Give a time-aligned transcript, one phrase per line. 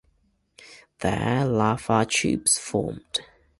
[1.01, 3.19] There lava tubes formed.